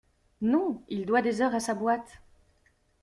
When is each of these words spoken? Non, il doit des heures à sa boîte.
Non, 0.41 0.81
il 0.89 1.05
doit 1.05 1.21
des 1.21 1.41
heures 1.41 1.53
à 1.53 1.59
sa 1.59 1.75
boîte. 1.75 2.23